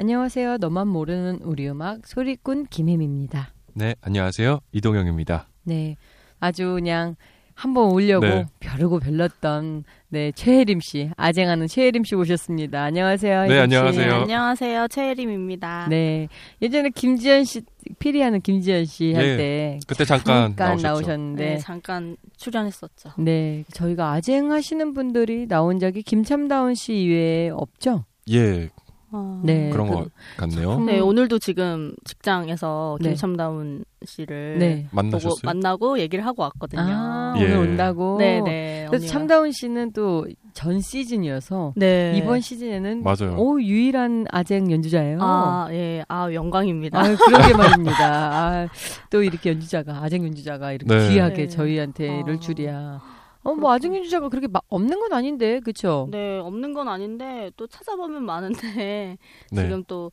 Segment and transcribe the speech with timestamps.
[0.00, 0.56] 안녕하세요.
[0.56, 3.52] 너만 모르는 우리 음악 소리꾼 김혜미입니다.
[3.74, 4.60] 네, 안녕하세요.
[4.72, 5.46] 이동영입니다.
[5.64, 5.96] 네,
[6.38, 7.16] 아주 그냥
[7.52, 8.46] 한번 오려고 네.
[8.60, 12.82] 벼르고 별렀던 네 최혜림 씨, 아쟁하는 최혜림 씨 오셨습니다.
[12.82, 13.42] 안녕하세요.
[13.42, 13.76] 네, 혜림 씨.
[13.76, 14.14] 안녕하세요.
[14.22, 14.88] 안녕하세요.
[14.88, 15.88] 최혜림입니다.
[15.90, 16.28] 네,
[16.62, 17.60] 예전에 김지현 씨,
[17.98, 20.88] 피리하는 김지현 씨할 예, 때 그때 잠깐, 잠깐 나오셨죠.
[20.88, 23.10] 나오셨는데 네, 잠깐 출연했었죠.
[23.18, 28.06] 네, 저희가 아쟁하시는 분들이 나온 적이 김참다운 씨 이외에 없죠?
[28.30, 28.70] 예,
[29.12, 29.70] 어, 네.
[29.70, 30.76] 그런 그- 것 같네요.
[30.76, 30.86] 음.
[30.86, 33.08] 네, 오늘도 지금 직장에서 네.
[33.10, 34.86] 김첨다운 씨를 네.
[34.92, 35.40] 만나셨어요?
[35.44, 36.80] 만나고 얘기를 하고 왔거든요.
[36.82, 37.44] 아, 예.
[37.44, 38.16] 오늘 온다고.
[38.18, 38.86] 네, 네.
[38.88, 39.12] 그래서 언니가.
[39.12, 42.12] 참다운 씨는 또 전 시즌이어서 네.
[42.16, 43.36] 이번 시즌에는 맞아요.
[43.38, 45.18] 오 유일한 아쟁 연주자예요.
[45.20, 46.04] 아, 예.
[46.08, 47.00] 아, 영광입니다.
[47.00, 47.96] 아유, 그러게 말입니다.
[48.04, 48.68] 아,
[49.10, 51.08] 또 이렇게 연주자가 아쟁 연주자가 이렇게 네.
[51.08, 51.48] 귀하게 네.
[51.48, 52.40] 저희한테 이럴 아.
[52.40, 53.00] 줄이야.
[53.42, 56.08] 어, 뭐 아쟁 연주자가 그렇게 막 없는 건 아닌데, 그쵸?
[56.10, 59.16] 네, 없는 건 아닌데 또 찾아보면 많은데
[59.50, 59.62] 네.
[59.62, 60.10] 지금 또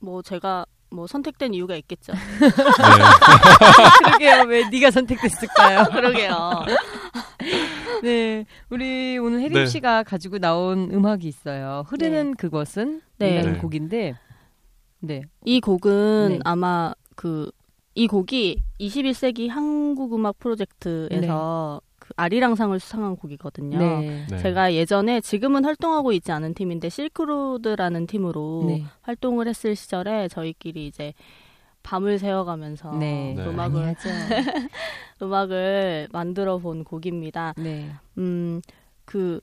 [0.00, 2.12] 뭐 제가 뭐 선택된 이유가 있겠죠.
[2.12, 2.18] 네.
[4.04, 4.44] 그러게요.
[4.48, 5.84] 왜 네가 선택됐을까요?
[5.92, 6.64] 그러게요.
[8.02, 9.66] 네, 우리 오늘 혜림 네.
[9.66, 11.84] 씨가 가지고 나온 음악이 있어요.
[11.88, 13.34] 흐르는 그것은 네.
[13.34, 13.58] 이라는 네.
[13.58, 14.14] 곡인데,
[15.00, 16.38] 네, 이 곡은 네.
[16.44, 17.50] 아마 그
[17.98, 23.78] 이 곡이 21세기 한국 음악 프로젝트에서 그 아리랑상을 수상한 곡이거든요.
[23.78, 24.38] 네, 네.
[24.38, 31.14] 제가 예전에 지금은 활동하고 있지 않은 팀인데 실크로드라는 팀으로 네, 활동을 했을 시절에 저희끼리 이제
[31.82, 33.44] 밤을 새워가면서 네, 네.
[33.44, 33.94] 음악을.
[35.22, 37.54] 음악을 만들어 본 곡입니다.
[37.56, 38.60] 네, 음,
[39.04, 39.40] 그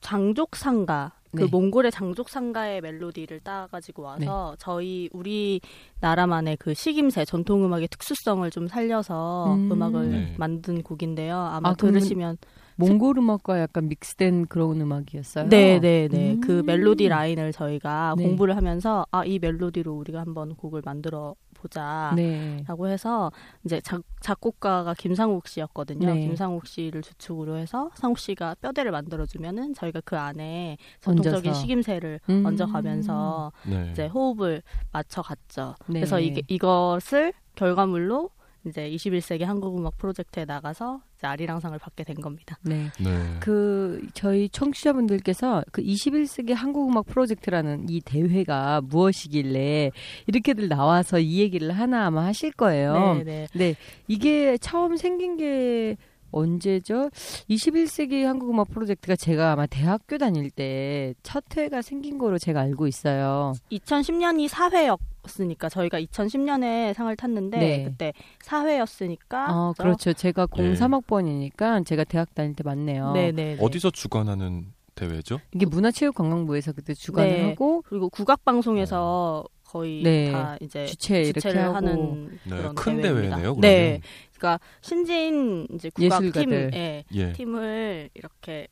[0.00, 1.48] 장족상가 그 네.
[1.50, 5.60] 몽골의 장족상가의 멜로디를 따가지고 와서 저희 우리
[6.00, 9.70] 나라만의 그 식임새 전통 음악의 특수성을 좀 살려서 음.
[9.70, 9.82] 음.
[9.82, 10.34] 악을 네.
[10.38, 11.36] 만든 곡인데요.
[11.36, 12.38] 아마 아, 그러면 들으시면
[12.76, 15.48] 몽골 음악과 약간 믹스된 그런 음악이었어요.
[15.48, 16.32] 네, 네, 네.
[16.32, 16.40] 음.
[16.40, 18.24] 그 멜로디 라인을 저희가 네.
[18.24, 22.12] 공부를 하면서 아, 이 멜로디로 우리가 한번 곡을 만들어 보자.
[22.16, 23.32] 네, 라고 해서
[23.64, 26.14] 이제 작, 작곡가가 김상욱 씨였거든요.
[26.14, 26.20] 네.
[26.20, 31.60] 김상욱 씨를 주축으로 해서 상욱 씨가 뼈대를 만들어주면은 저희가 그 안에 전통적인 얹어서.
[31.60, 32.46] 시김새를 음.
[32.46, 33.88] 얹어가면서 네.
[33.92, 34.62] 이제 호흡을
[34.92, 35.74] 맞춰갔죠.
[35.86, 36.00] 네.
[36.00, 38.30] 그래서 이게 이것을 결과물로
[38.66, 42.58] 이제 21세기 한국음악 프로젝트에 나가서 이제 아리랑상을 받게 된 겁니다.
[42.62, 42.90] 네.
[43.00, 43.10] 네.
[43.40, 49.92] 그 저희 청취자분들께서 그 21세기 한국음악 프로젝트라는 이 대회가 무엇이길래
[50.26, 53.14] 이렇게들 나와서 이 얘기를 하나 아마 하실 거예요.
[53.14, 53.46] 네, 네.
[53.54, 53.74] 네,
[54.08, 55.96] 이게 처음 생긴 게
[56.36, 57.10] 언제죠?
[57.50, 63.52] 21세기 한국음악 프로젝트가 제가 아마 대학교 다닐 때 첫 회가 생긴 거로 제가 알고 있어요.
[63.72, 67.84] 2010년이 4회였으니까 저희가 2010년에 상을 탔는데 네.
[67.84, 68.12] 그때
[68.44, 70.12] 4회였으니까 어, 그렇죠.
[70.12, 70.74] 제가 예.
[70.74, 73.12] 03학번이니까 제가 대학 다닐 때 맞네요.
[73.12, 73.56] 네, 네.
[73.56, 73.58] 네.
[73.60, 75.40] 어디서 주관하는 대회죠?
[75.54, 77.42] 이게 문화체육관광부에서 그때 주관을 네.
[77.50, 80.30] 하고 그리고 국악 방송에서 거의 네.
[80.32, 82.56] 다 이제 주최 이렇게 하는 네.
[82.56, 83.02] 그런 큰.
[83.02, 83.56] 대회 네요.
[83.56, 83.60] 그러면.
[83.60, 84.00] 네,
[84.36, 86.70] 그러니까 신진 이제 국악 예술가들.
[86.70, 87.32] 팀, 예, 예.
[87.32, 88.68] 팀을 이렇게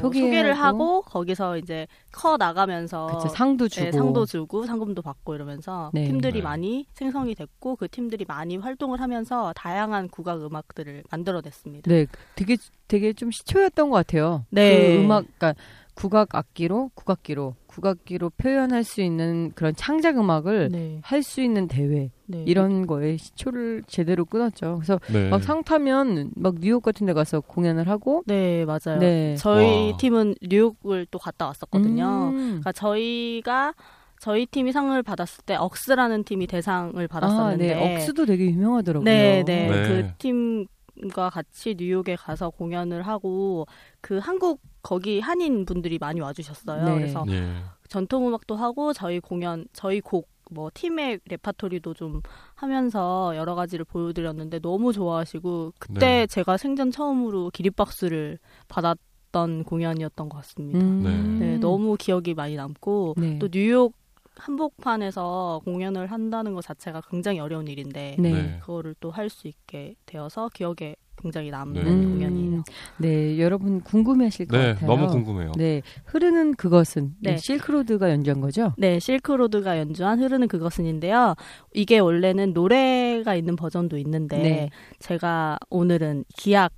[0.00, 0.10] 뭐.
[0.10, 5.90] 소개를 하고 거기서 이제 커 나가면서 그쵸, 상도 주고 네, 상도 주고 상금도 받고 이러면서
[5.92, 6.06] 네.
[6.06, 6.42] 팀들이 네.
[6.42, 11.90] 많이 생성이 됐고 그 팀들이 많이 활동을 하면서 다양한 국악 음악들을 만들어냈습니다.
[11.90, 12.06] 네,
[12.36, 12.56] 되게
[12.88, 14.46] 되게 좀 시초였던 것 같아요.
[14.50, 14.94] 네.
[14.94, 15.54] 그 음악, 그러니까
[15.94, 22.44] 국악 악기로 국악기로 국악기로 표현할 수 있는 그런 창작 음악을 네, 할수 있는 대회 네.
[22.46, 24.76] 이런 거에 시초를 제대로 끊었죠.
[24.76, 25.28] 그래서 네.
[25.28, 28.98] 막 상 타면 막 뉴욕 같은 데 가서 공연을 하고 네 맞아요.
[29.00, 29.36] 네.
[29.36, 29.96] 저희 와.
[29.96, 32.30] 팀은 뉴욕을 또 갔다 왔었거든요.
[32.32, 32.46] 음.
[32.46, 33.74] 그러니까 저희가
[34.20, 37.94] 저희 팀이 상을 받았을 때 억스라는 팀이 대상을 받았었는데 아, 네.
[37.96, 39.04] 억수도 되게 유명하더라고요.
[39.04, 39.68] 네, 네.
[39.68, 39.88] 네.
[39.88, 43.66] 그 팀과 같이 뉴욕에 가서 공연을 하고
[44.00, 46.84] 그 한국 거기 한인 분들이 많이 와주셨어요.
[46.84, 46.94] 네.
[46.94, 47.54] 그래서 예.
[47.88, 52.20] 전통 음악도 하고 저희 공연 저희 곡 뭐 팀의 레파토리도 좀
[52.54, 56.26] 하면서 여러 가지를 보여드렸는데 너무 좋아하시고 그때 네.
[56.26, 58.38] 제가 생전 처음으로 기립박수를
[58.68, 60.78] 받았던 공연이었던 것 같습니다.
[60.78, 61.38] 음.
[61.40, 63.38] 네, 너무 기억이 많이 남고 네.
[63.38, 63.94] 또 뉴욕
[64.34, 68.32] 한복판에서 공연을 한다는 것 자체가 굉장히 어려운 일인데 네.
[68.32, 68.58] 네.
[68.60, 71.90] 그거를 또 할 수 있게 되어서 기억에 굉장히 남는 네.
[72.06, 72.62] 공연이에요.
[72.98, 74.86] 네, 여러분 궁금해하실 것 네, 같아요.
[74.90, 75.52] 너무 궁금해요.
[75.56, 77.32] 네, 흐르는 그것은 네.
[77.32, 77.36] 네.
[77.36, 78.72] 실크로드가 연주한 거죠?
[78.76, 81.34] 네, 실크로드가 연주한 흐르는 그것은인데요.
[81.74, 84.70] 이게 원래는 노래가 있는 버전도 있는데 네.
[84.98, 86.72] 제가 오늘은 기악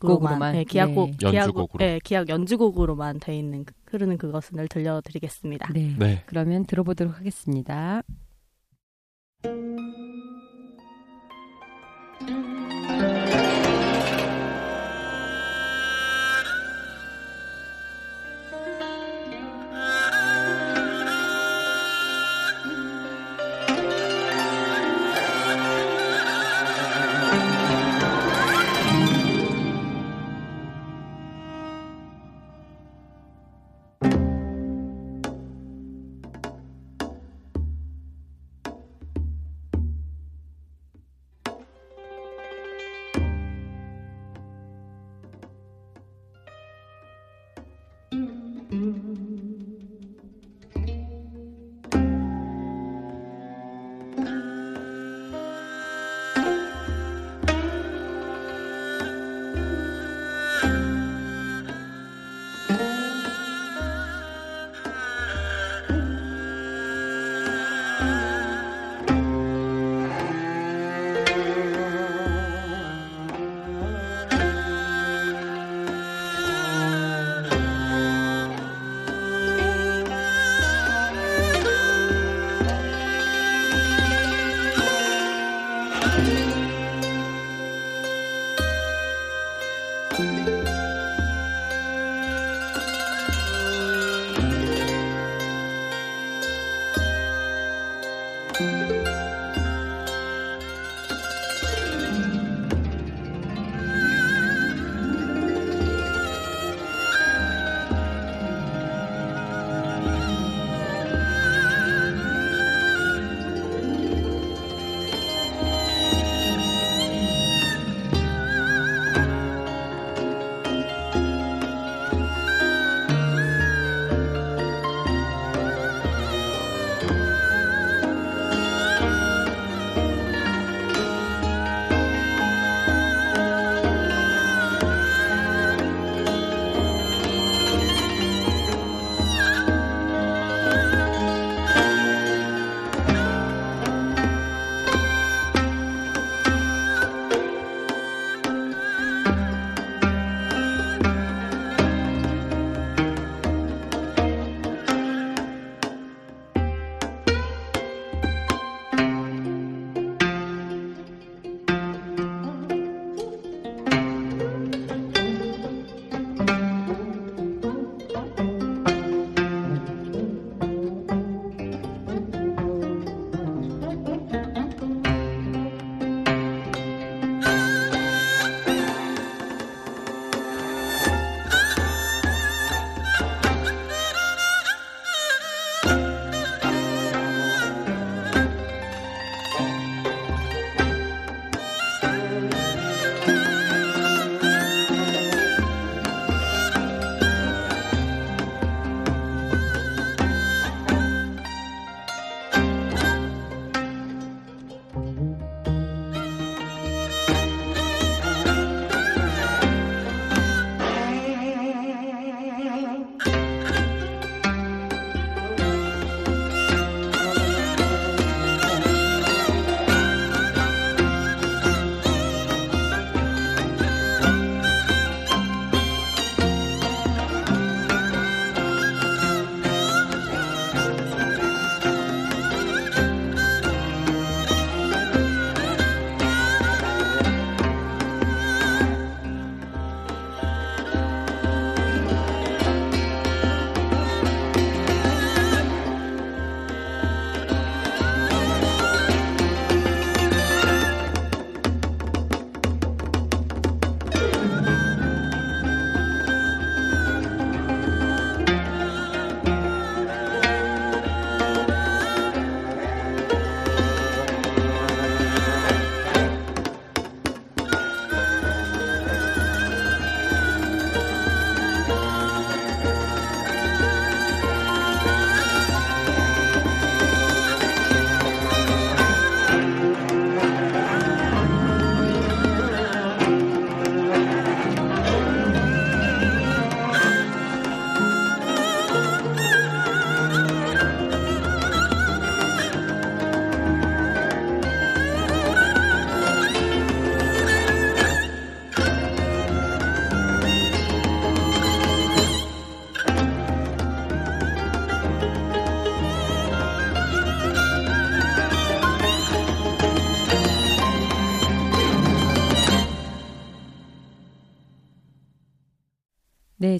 [0.00, 0.52] 곡으로만?
[0.52, 1.16] 네, 기악곡, 네.
[1.18, 1.78] 기악, 연주곡으로.
[1.78, 5.72] 네, 기악 연주곡으로만 돼 있는 그- 흐르는 그것은을 들려드리겠습니다.
[5.72, 5.94] 네.
[5.98, 6.22] 네.
[6.26, 8.02] 그러면 들어보도록 하겠습니다.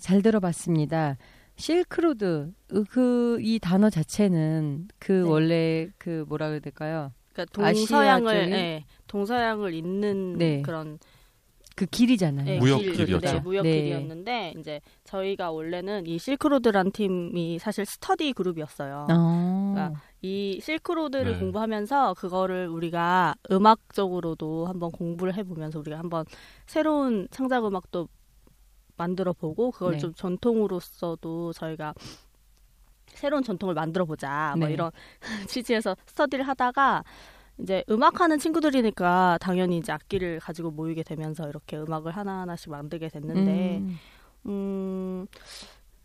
[0.07, 1.17] 잘 들어봤습니다.
[1.57, 2.53] 실크로드
[2.91, 5.21] 그 이 단어 자체는 그 네.
[5.29, 7.13] 원래 그 뭐라 그래야 될까요?
[7.33, 8.53] 그러니까 동서양을?
[8.53, 10.63] 예, 동서양을 잇는 네.
[10.63, 11.01] 그런
[11.75, 12.49] 그 길이잖아요.
[12.49, 13.33] 예, 무역 길, 길이었죠.
[13.33, 13.83] 네, 무역 네.
[13.83, 19.09] 길이었는데 이제 저희가 원래는 이 실크로드란 팀이 사실 스터디 그룹이었어요.
[19.11, 19.73] 어.
[19.75, 21.39] 그러니까 이 실크로드를 네.
[21.41, 26.25] 공부하면서 그거를 우리가 음악적으로도 한번 공부를 해보면서 우리가 한번
[26.67, 28.09] 새로운 창작 음악도
[28.97, 29.99] 만들어 보고 그걸 네.
[29.99, 31.95] 좀 전통으로서도 저희가
[33.07, 34.75] 새로운 전통을 만들어 보자 뭐 네.
[34.75, 34.91] 이런
[35.49, 37.05] 취지에서 스터디를 하다가
[37.59, 43.99] 이제 음악하는 친구들이니까 당연히 이제 악기를 가지고 모이게 되면서 이렇게 음악을 하나하나씩 만들게 됐는데 음,
[44.47, 45.27] 음,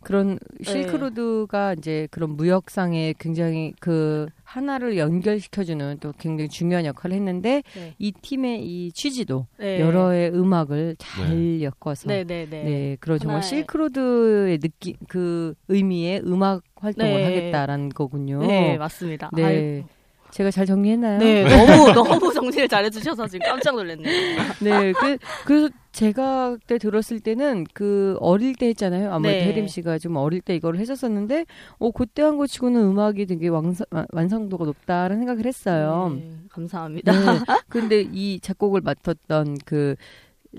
[0.04, 7.94] 그런 실크로드가 이제 그런 무역상에 굉장히 그 하나를 연결시켜주는 또 굉장히 중요한 역할을 했는데 네.
[8.00, 9.80] 이 팀의 이 취지도 네.
[9.80, 12.64] 여러의 음악을 잘 엮어서 네, 네, 네.
[12.64, 17.24] 네, 그런 정말 하나의- 실크로드의 느낌 그 의미의 음악 활동을 네.
[17.24, 18.40] 하겠다라는 거군요.
[18.40, 19.30] 네, 맞습니다.
[19.34, 19.44] 네.
[19.44, 19.88] 아이고.
[20.32, 21.20] 제가 잘 정리했나요?
[21.20, 24.42] 네, 너무 너무 정리를 잘해주셔서 지금 깜짝 놀랐네요.
[24.62, 29.12] 네, 그, 그래서 제가 그때 들었을 때는 그 어릴 때 했잖아요.
[29.12, 29.46] 아무래도 네.
[29.48, 31.46] 혜림 씨가 좀 어릴 때 이거를 했었었는데,
[31.80, 36.14] 어, 그때 한 거 치고는 음악이 되게 완성, 완성도가 높다라는 생각을 했어요.
[36.16, 37.12] 네, 감사합니다.
[37.12, 37.40] 네.
[37.68, 39.96] 근데 이 작곡을 맡았던 그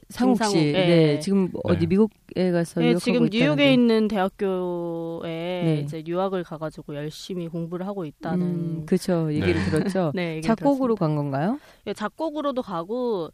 [0.09, 0.73] 상욱 씨, 네.
[0.73, 1.21] 네.
[1.21, 1.87] 지금 어디 네.
[1.87, 3.73] 미국에 가서 네, 지금 뉴욕에 있다는데.
[3.75, 5.81] 있는 대학교에 네.
[5.85, 8.47] 이제 유학을 가가지고 열심히 공부를 하고 있다는.
[8.47, 9.29] 음, 그쵸.
[9.31, 9.71] 얘기를 네.
[9.71, 10.13] 들었죠.
[10.17, 11.07] 네, 얘기를 작곡으로 들었습니다.
[11.07, 11.59] 간 건가요?
[11.87, 13.31] 예, 작곡으로도 가고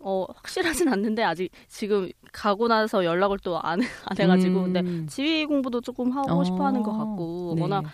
[0.00, 3.80] 어 확실하진 않는데 아직 지금 가고 나서 연락을 또 안안
[4.16, 5.06] 해가지고 근데 음.
[5.08, 7.62] 지휘 공부도 조금 하고 어, 싶어하는 것 같고 네.
[7.62, 7.84] 워낙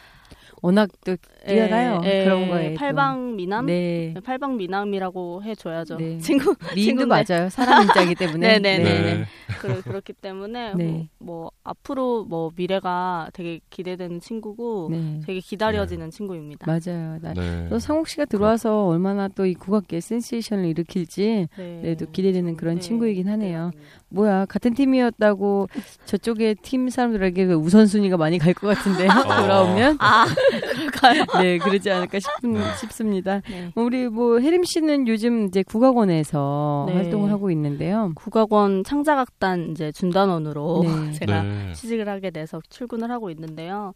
[0.65, 1.15] 워낙 또
[1.47, 2.01] 뛰어나요.
[2.05, 2.71] 예, 예, 그런 거에.
[2.73, 2.79] 또.
[2.79, 4.15] 팔방 미남 네.
[4.25, 6.17] 팔방 미남이라고 해줘야죠 네.
[6.19, 7.07] 친구 미인도.
[7.07, 7.51] 맞아요.
[7.51, 8.59] 사람 인자기 때문에.
[8.61, 9.25] 네, 네, 네.
[9.61, 10.85] 그, 그렇기 때문에 네.
[10.85, 15.21] 뭐, 뭐 앞으로 뭐 미래가 되게 기대되는 친구고 네.
[15.27, 16.67] 되게 기다려지는 친구입니다.
[16.67, 17.19] 맞아요.
[17.21, 17.67] 나, 네.
[17.69, 22.77] 또 상욱 씨가 들어와서 얼마나 또 이 국악계 센세이션을 일으킬지 네, 네, 또 기대되는 그런
[22.77, 23.71] 네, 친구이긴 하네요.
[23.75, 23.81] 네.
[24.09, 25.69] 뭐야 같은 팀이었다고
[26.07, 29.09] 저쪽에 팀 사람들에게 그 우선순위가 많이 갈 것 같은데요.
[29.29, 29.43] 어.
[29.43, 30.25] 돌아오면 아
[30.61, 31.25] 그럴까요?
[31.43, 33.41] 네 그러지 않을까 싶은, 싶습니다.
[33.49, 33.73] 네.
[33.75, 36.95] 우리 뭐 혜림 씨는 요즘 이제 국악원에서 네.
[36.95, 38.13] 활동을 하고 있는데요.
[38.15, 41.13] 국악원 창작악단 이제 준단원으로 네.
[41.19, 41.73] 제가 네.
[41.75, 43.93] 취직을 하게 돼서 출근을 하고 있는데요.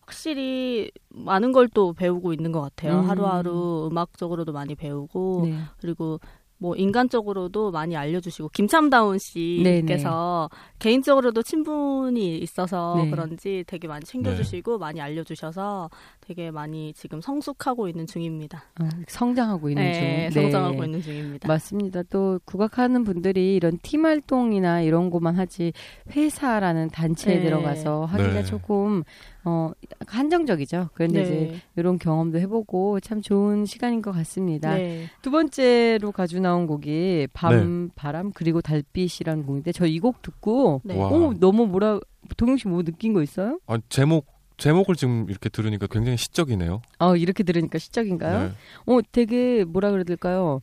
[0.00, 3.00] 확실히 많은 걸 또 배우고 있는 것 같아요.
[3.00, 3.10] 음.
[3.10, 5.58] 하루하루 음악적으로도 많이 배우고 네.
[5.80, 6.20] 그리고
[6.58, 9.18] 뭐 인간적으로도 많이 알려주시고 김참다운.
[9.18, 13.10] 씨께서 개인적으로도 친분이 있어서 네.
[13.10, 15.90] 그런지 되게 많이 챙겨주시고 많이 알려주셔서
[16.26, 18.64] 되게 많이 지금 성숙하고 있는 중입니다.
[18.80, 20.42] 어, 성장하고 있는 네, 중.
[20.42, 20.84] 성장하고 네.
[20.86, 21.48] 있는 중입니다.
[21.48, 22.02] 맞습니다.
[22.04, 25.72] 또 국악하는 분들이 이런 팀 활동이나 이런 것만 하지
[26.10, 27.42] 회사라는 단체에 네.
[27.44, 28.44] 들어가서 하기가 네.
[28.44, 29.02] 조금
[29.44, 29.72] 어
[30.06, 30.88] 한정적이죠.
[30.94, 34.74] 그런데 이제 이런 경험도 해보고 참 좋은 시간인 것 같습니다.
[34.74, 35.10] 네.
[35.20, 37.92] 두 번째로 가져 나온 곡이 밤 네.
[37.94, 40.96] 바람 그리고 달빛이라는 곡인데 저 이 곡 듣고 네.
[40.98, 41.08] 와.
[41.08, 42.00] 오 너무 뭐라
[42.38, 43.58] 동영 씨 뭐 느낀 거 있어요?
[43.66, 44.26] 아, 제목
[44.64, 46.80] 제목을 지금 이렇게 들으니까 굉장히 시적이네요.
[46.98, 48.48] 어 이렇게 들으니까 시적인가요?
[48.48, 48.52] 네.
[48.86, 50.62] 어 되게 뭐라 그래야 될까요?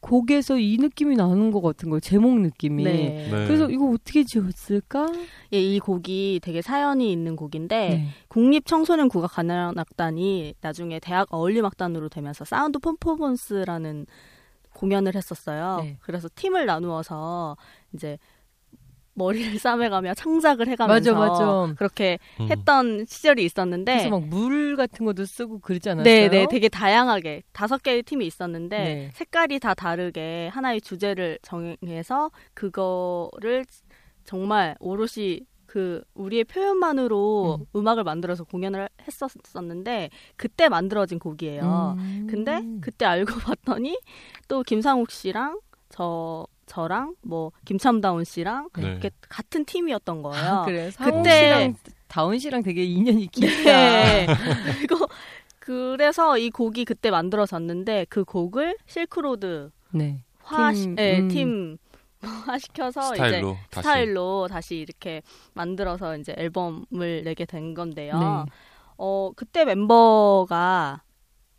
[0.00, 2.00] 곡에서 이 느낌이 나는 것 같은 거예요.
[2.00, 2.82] 제목 느낌이.
[2.82, 3.28] 네.
[3.30, 3.46] 네.
[3.46, 5.12] 그래서 이거 어떻게 지었을까?
[5.52, 8.08] 예, 이 곡이 되게 사연이 있는 곡인데 네.
[8.28, 14.06] 국립 청소년 국악 관현악단이 나중에 대학 어울림악단으로 되면서 사운드 퍼포먼스라는
[14.72, 15.80] 공연을 했었어요.
[15.82, 15.98] 네.
[16.00, 17.58] 그래서 팀을 나누어서
[17.92, 18.16] 이제
[19.14, 21.74] 머리를 싸매가며 창작을 해가면서 맞아, 맞아.
[21.76, 22.48] 그렇게 음.
[22.50, 26.04] 했던 시절이 있었는데 그래서 막 물 같은 것도 쓰고 그러지 않았어요?
[26.04, 29.10] 네, 네, 되게 다양하게 다섯 개의 팀이 있었는데 네.
[29.14, 33.64] 색깔이 다 다르게 하나의 주제를 정해서 그거를
[34.24, 37.88] 정말 오롯이 그 우리의 표현만으로 음.
[37.88, 41.96] 악을 만들어서 공연을 했었었는데 그때 만들어진 곡이에요.
[41.98, 42.26] 음.
[42.30, 43.98] 근데 그때 알고 봤더니
[44.48, 48.86] 또 김상욱 씨랑 저 저랑 뭐 김참다운 씨랑 네.
[48.86, 50.42] 이렇게 같은 팀이었던 거예요.
[50.50, 50.90] 아, 그래.
[50.96, 51.74] 그때-
[52.08, 53.46] 다운 씨랑 되게 인연이 깊다.
[53.62, 54.26] 네.
[54.78, 55.06] 그리고
[55.58, 60.24] 그래서 이 곡이 그때 만들어졌는데 그 곡을 실크로드 네.
[60.42, 61.28] 화, 팀, 네, 음.
[61.28, 61.76] 팀
[62.22, 63.86] 화시켜서 이제 스타일로 다시.
[63.86, 65.20] 스타일로 다시 이렇게
[65.52, 68.18] 만들어서 이제 앨범을 내게 된 건데요.
[68.18, 68.52] 네.
[68.96, 71.02] 어 그때 멤버가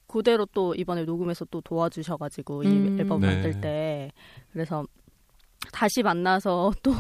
[0.08, 3.00] 그대로 또 이번에 녹음해서 또 도와주셔가지고 이 음.
[3.00, 3.27] 앨범 네.
[3.27, 4.12] 만들 때
[4.51, 4.86] 그래서
[5.73, 6.93] 다시 만나서 또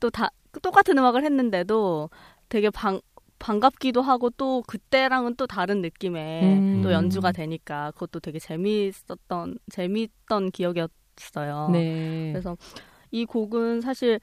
[0.00, 0.30] 또 다
[0.62, 2.10] 똑같은 음악을 했는데도
[2.48, 3.00] 되게 방
[3.40, 6.82] 반갑기도 하고 또 그때랑은 또 다른 느낌의 음.
[6.82, 11.68] 또 연주가 되니까 그것도 되게 재미있었던 재미있던 기억이었어요.
[11.72, 12.30] 네.
[12.32, 12.56] 그래서
[13.10, 14.18] 이 곡은 사실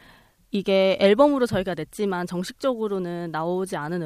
[0.52, 4.02] 이게 앨범으로 저희가 냈지만 정식적으로는 나오지 않은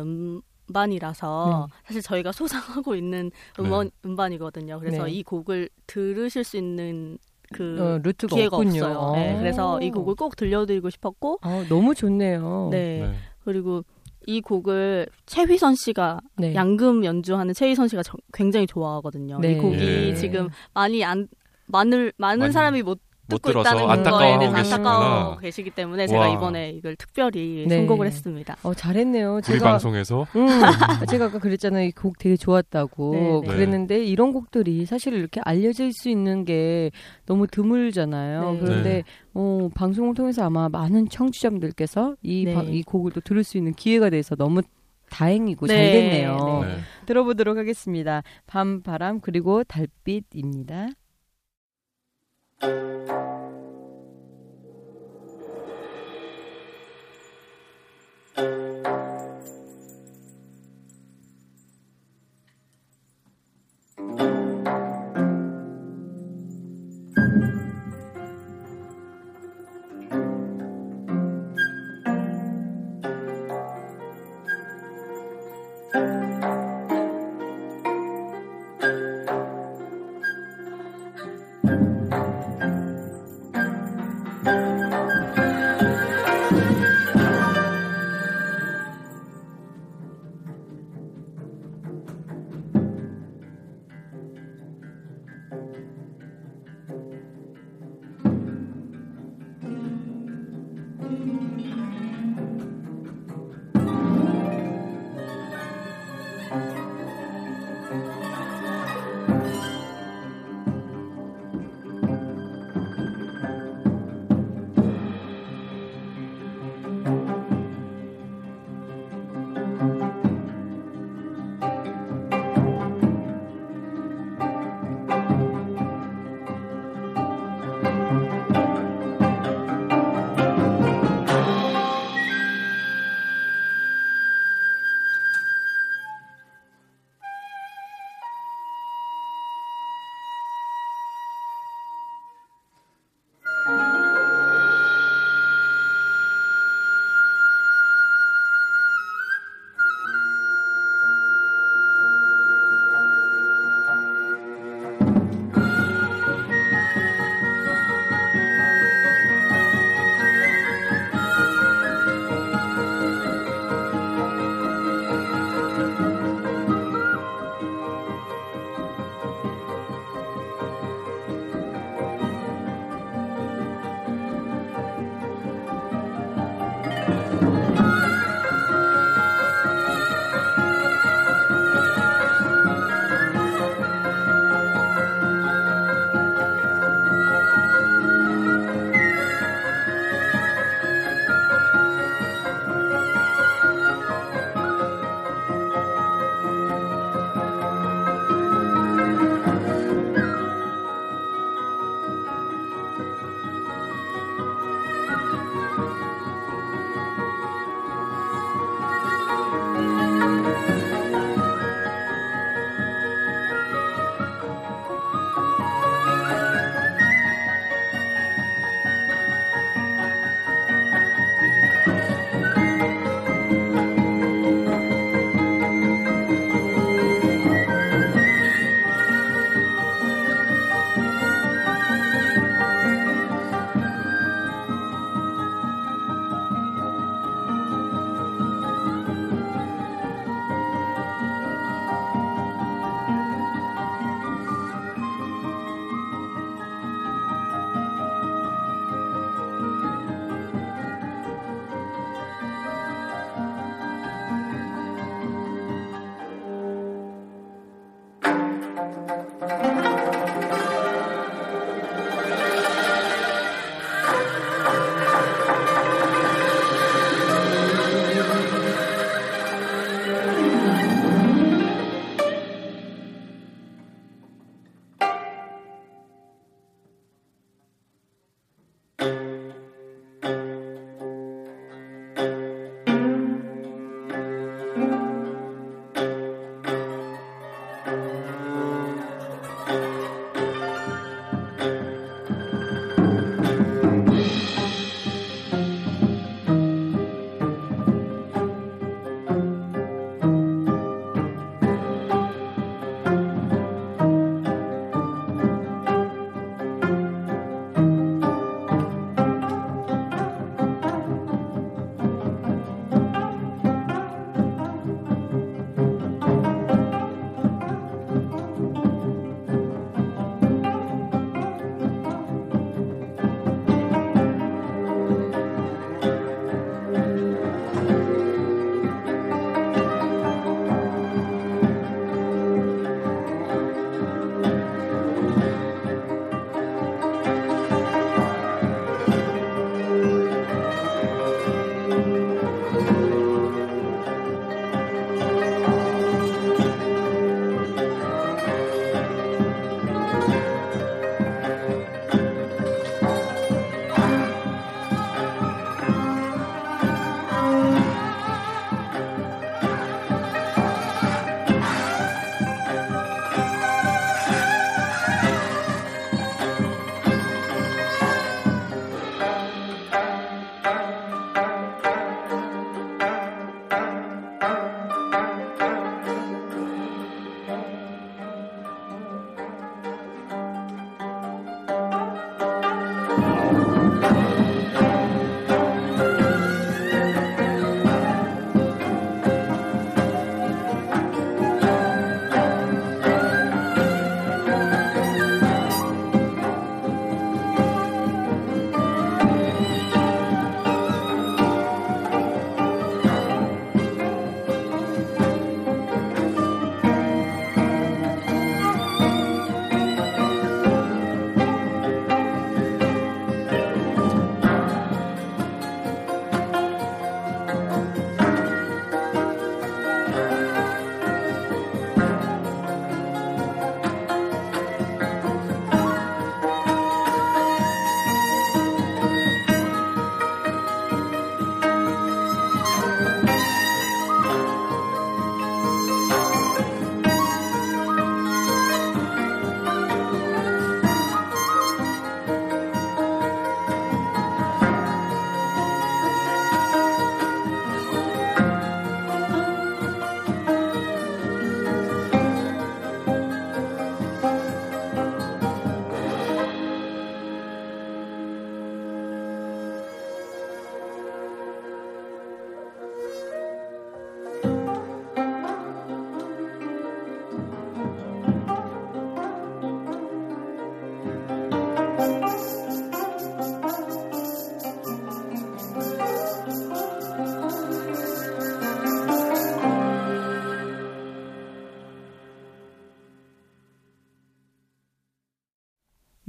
[0.67, 2.31] 음반이라서 사실 저희가
[2.83, 4.79] 소장하고 있는 음원 음반이거든요.
[4.79, 5.11] 그래서 네.
[5.11, 7.17] 이 곡을 들으실 수 있는
[7.53, 8.83] 그 어, 루트가 기회가 없군요.
[8.85, 9.11] 없어요.
[9.15, 9.39] 네, 어.
[9.39, 12.69] 그래서 이 곡을 꼭 들려드리고 싶었고, 어, 너무 좋네요.
[12.71, 13.13] 네, 네.
[13.43, 13.83] 그리고
[14.27, 16.55] 이 곡을 최휘선 씨가 네.
[16.55, 19.39] 양금 연주하는 최휘선 씨가 저- 굉장히 좋아하거든요.
[19.39, 19.51] 네.
[19.53, 20.15] 이 곡이 예.
[20.15, 21.27] 지금 많이 안
[21.67, 24.89] 많을 많은 많이 사람이 못 못 듣고 들어서 있다는 거에 안타까워하고 계시구나.
[24.89, 26.27] 안타까워 계시기 때문에 제가 와.
[26.29, 27.77] 이번에 이걸 특별히 네.
[27.77, 28.55] 선곡을 했습니다.
[28.63, 29.36] 어, 잘했네요.
[29.36, 30.48] 우리 제가 방송에서 음,
[31.10, 31.86] 제가 아까 그랬잖아요.
[31.88, 33.12] 이 곡 되게 좋았다고.
[33.13, 33.48] 네, 네.
[33.48, 36.91] 그랬는데 이런 곡들이 사실 이렇게 알려질 수 있는 게
[37.25, 38.51] 너무 드물잖아요.
[38.53, 38.60] 네.
[38.60, 39.03] 그런데 네.
[39.34, 42.53] 어, 방송을 통해서 아마 많은 청취자분들께서 이, 네.
[42.53, 44.62] 바- 이 곡을 또 들을 수 있는 기회가 돼서 너무
[45.10, 46.38] 다행이고 네, 잘 됐네요.
[46.63, 46.67] 네.
[46.75, 46.82] 네.
[47.05, 48.24] 들어보도록 하겠습니다.
[48.48, 50.88] 밤, 바람, 그리고 달빛입니다.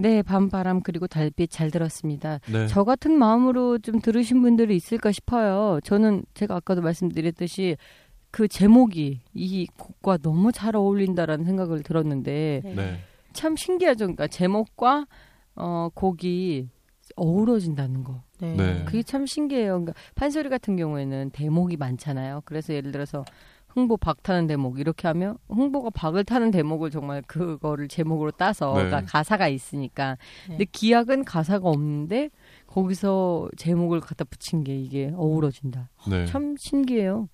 [0.07, 2.39] 네, 밤바람 그리고 달빛 잘 들었습니다.
[2.53, 2.69] 네.
[2.69, 5.81] 저 같은 마음으로 좀 들으신 분들이 있을까 싶어요.
[5.83, 7.77] 저는 제가 아까도 말씀드렸듯이
[8.31, 12.75] 그 제목이 이 곡과 너무 잘 어울린다라는 생각을 들었는데 네.
[12.75, 13.01] 네.
[13.33, 14.05] 참 신기하죠.
[14.05, 15.07] 그러니까 제목과
[15.57, 16.69] 어, 곡이
[17.17, 18.23] 어우러진다는 거.
[18.39, 18.55] 네.
[18.55, 18.85] 네.
[18.85, 19.73] 그게 참 신기해요.
[19.73, 22.43] 그러니까 판소리 같은 경우에는 대목이 많잖아요.
[22.45, 23.25] 그래서 예를 들어서
[23.77, 28.87] 흥보 박 타는 대목 이렇게 하면 흥보가 박을 타는 대목을 정말 그거를 제목으로 따서 네.
[28.87, 30.13] 그러니까 가사가 있으니까.
[30.45, 30.49] 네.
[30.57, 32.31] 근데 기악은 가사가 없는데
[32.67, 35.91] 거기서 제목을 갖다 붙인 게 이게 어우러진다.
[36.09, 36.25] 네.
[36.25, 37.29] 참 신기해요.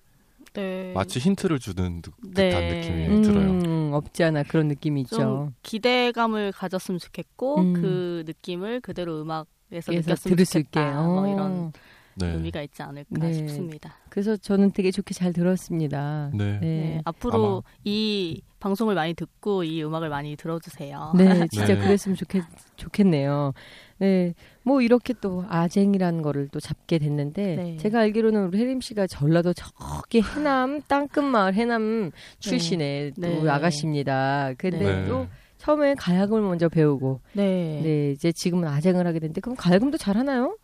[0.53, 0.91] 네.
[0.93, 2.49] 마치 힌트를 주는 듯- 네.
[2.49, 3.95] 듯한 느낌이 음, 들어요.
[3.95, 5.15] 없지 않아 그런 느낌이 있죠.
[5.15, 7.73] 좀 기대감을 가졌으면 좋겠고 음.
[7.73, 10.71] 그 느낌을 그대로 음악에서 느꼈으면 들을 수 있게.
[10.81, 11.01] 좋겠다.
[11.03, 11.27] 뭐 어.
[11.33, 11.71] 이런
[12.15, 12.33] 네.
[12.33, 13.33] 의미가 있지 않을까 네.
[13.33, 13.95] 싶습니다.
[14.09, 16.29] 그래서 저는 되게 좋게 잘 들었습니다.
[16.33, 16.59] 네.
[16.59, 16.59] 네.
[16.59, 21.13] 네, 앞으로 이 방송을 많이 듣고 이 음악을 많이 들어주세요.
[21.17, 21.77] 네, 진짜 네.
[21.77, 22.43] 그랬으면 좋겠,
[22.77, 23.53] 좋겠네요.
[23.97, 27.77] 네, 뭐 이렇게 또 아쟁이라는 거를 또 잡게 됐는데 네.
[27.77, 33.39] 제가 알기로는 우리 혜림 씨가 전라도 저기 해남 땅끝마을 해남 출신의 네.
[33.41, 34.53] 또 아가씨입니다.
[34.57, 35.05] 근데 네.
[35.07, 37.81] 또 처음에 가야금을 먼저 배우고 네.
[37.81, 40.57] 네, 이제 지금은 아쟁을 하게 됐는데 그럼 가야금도 잘 하나요?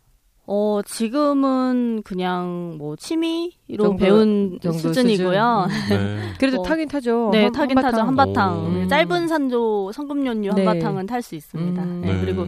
[0.52, 5.68] 어, 지금은 그냥 뭐 취미로 정도- 배운 정도 수준이고요.
[5.70, 5.98] 수준?
[5.98, 6.18] 음.
[6.30, 6.34] 네.
[6.40, 7.30] 그래도 어, 타긴 타죠.
[7.32, 7.98] 네, 한- 타긴 타죠.
[8.02, 8.08] 한바탕.
[8.08, 8.66] 한바탕.
[8.66, 8.70] 오.
[8.80, 10.66] 네, 짧은 산조 성금연유 네.
[10.66, 11.84] 한바탕은 탈 수 있습니다.
[11.84, 12.02] 음.
[12.02, 12.20] 네, 네.
[12.22, 12.48] 그리고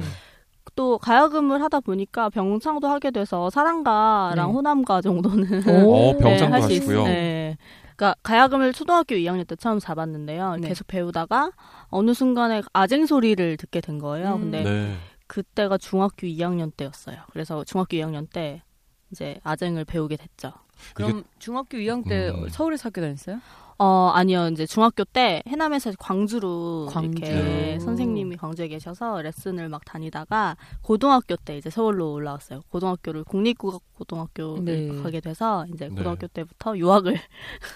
[0.75, 4.53] 또 가야금을 하다 보니까 병창도 하게 돼서 사랑가랑 네.
[4.53, 7.01] 호남가 정도는 어, 병창도 할수 하시고요.
[7.01, 7.57] 있- 네.
[7.95, 10.55] 그러니까 가야금을 초등학교 2학년 때 처음 잡았는데요.
[10.59, 10.69] 네.
[10.69, 11.51] 계속 배우다가
[11.89, 14.35] 어느 순간에 아쟁 소리를 듣게 된 거예요.
[14.37, 14.39] 음.
[14.49, 14.93] 근데 네.
[15.31, 17.15] 그때가 중학교 2학년 때였어요.
[17.31, 18.63] 그래서 중학교 2학년 때
[19.11, 20.51] 이제 아쟁을 배우게 됐죠.
[20.93, 22.49] 그럼 중학교 2학년 때 음.
[22.49, 23.39] 서울에서 학교 다녔어요?
[23.77, 27.17] 어 아니요 이제 중학교 때 해남에서 광주로 광주.
[27.17, 27.79] 이렇게 네.
[27.79, 32.63] 선생님이 광주에 계셔서 레슨을 막 다니다가 고등학교 때 이제 서울로 올라왔어요.
[32.67, 35.01] 고등학교를 국립국악고등학교를 네.
[35.01, 35.95] 가게 돼서 이제 네.
[35.95, 37.17] 고등학교 때부터 유학을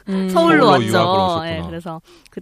[0.09, 0.27] 음.
[0.29, 1.47] 서울로 서울로 왔죠.
[1.47, 2.41] 예, 그래서 그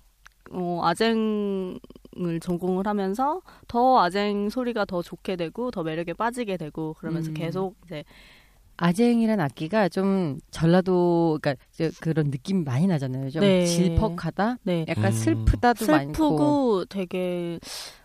[0.52, 1.80] 어, 아쟁
[2.19, 7.34] 을 전공을 하면서 더 아쟁 소리가 더 좋게 되고 더 매력에 빠지게 되고 그러면서 음.
[7.34, 8.04] 계속 이제
[8.78, 13.30] 아쟁이란 악기가 좀 전라도 그러니까 이제 그런 느낌이 많이 나잖아요.
[13.30, 13.65] 좀 네.
[13.65, 15.12] 질퍽하다, 네 약간 음.
[15.12, 16.13] 슬프다도 많고.
[16.13, 17.60] 슬프고 되게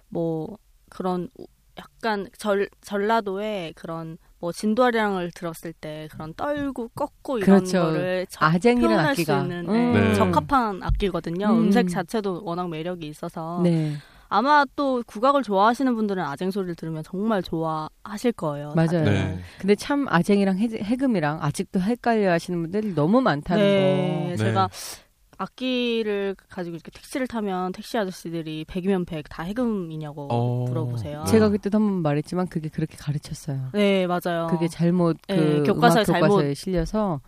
[0.09, 0.59] 뭐
[0.91, 1.47] 그런 우-
[1.79, 7.83] 약간 절 전라도의 그런 뭐 진도아리랑을 들었을 때 그런 떨고 꺾고 이런 그렇죠.
[7.83, 9.93] 거를 표현할 악기가 수 있는 음.
[9.93, 10.15] 네, 네.
[10.15, 11.47] 적합한 악기거든요.
[11.47, 11.65] 음.
[11.65, 11.73] 음.
[11.73, 13.97] 색 자체도 워낙 매력이 있어서 네,
[14.29, 18.75] 아마 또 국악을 좋아하시는 분들은 아쟁 소리를 들으면 정말 좋아하실 거예요.
[18.77, 19.05] 맞아요.
[19.05, 19.39] 네.
[19.59, 24.37] 근데 참 아쟁이랑 해, 해금이랑 아직도 헷갈려 하시는 분들이 너무 많다는 네, 거.
[24.37, 24.69] 제가
[25.39, 30.65] 악기를 가지고 이렇게 택시를 타면 택시 아저씨들이 100이면 100 다 해금이냐고 어.
[30.69, 31.25] 물어보세요.
[31.25, 31.31] 네.
[31.31, 33.71] 제가 그때도 한 번 말했지만 그게 그렇게 가르쳤어요.
[33.73, 34.49] 네, 맞아요.
[34.51, 37.21] 그게 잘못 그 네, 교과서에 음악 교과서에 잘못- 실려서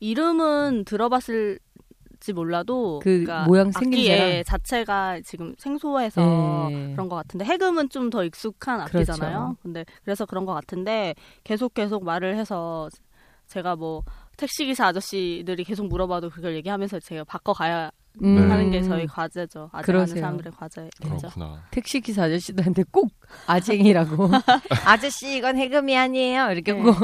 [0.00, 1.58] 이름은 들어봤을
[2.20, 6.22] 지 몰라도 그 그러니까 모양 악기의 자체가 지금 생소해서
[6.70, 6.92] 네.
[6.92, 9.38] 그런 것 같은데 해금은 좀 더 익숙한 악기잖아요.
[9.38, 9.56] 그렇죠.
[9.62, 12.88] 근데 그래서 그런 것 같은데 계속 계속 말을 해서
[13.46, 14.02] 제가 뭐
[14.36, 17.90] 택시기사 아저씨들이 계속 물어봐도 그걸 얘기하면서 제가 바꿔가야
[18.22, 18.50] 음.
[18.50, 19.70] 하는 게 저희 과제죠.
[19.72, 20.20] 아직하는 그러세요.
[20.20, 20.90] 사람들의 과제죠.
[21.02, 21.62] 그렇구나.
[21.70, 23.10] 택시 기사 아저씨들한테 꼭
[23.46, 24.30] 아쟁이라고
[24.86, 26.80] 아저씨 이건 해금이 아니에요 이렇게 네.
[26.82, 26.94] 꼭